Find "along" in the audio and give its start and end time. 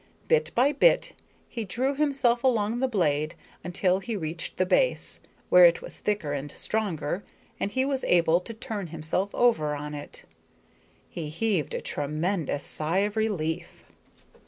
2.43-2.79